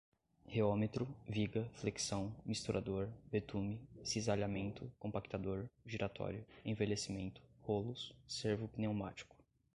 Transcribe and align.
reômetro, 0.47 1.07
viga, 1.29 1.69
flexão, 1.75 2.35
misturador, 2.43 3.07
betume, 3.31 3.79
cisalhamento, 4.03 4.91
compactador 4.97 5.69
giratório, 5.85 6.43
envelhecimento, 6.65 7.39
rolos, 7.61 8.11
servo-pneumático 8.27 9.37